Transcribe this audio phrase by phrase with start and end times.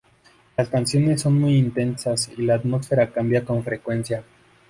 [0.57, 4.23] Las canciones son muy intensas y la atmósfera cambia con frecuencia.